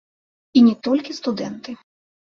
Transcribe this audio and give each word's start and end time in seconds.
І 0.61 0.63
не 0.69 0.73
толькі 0.89 1.17
студэнты. 1.19 1.77